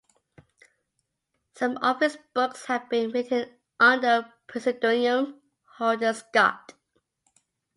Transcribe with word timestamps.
Some 1.53 1.77
of 1.77 1.99
his 1.99 2.17
books 2.33 2.65
have 2.65 2.89
been 2.89 3.11
written 3.11 3.51
under 3.79 4.33
the 4.51 4.59
pseudonym 4.59 5.39
Holden 5.77 6.15
Scott. 6.15 6.73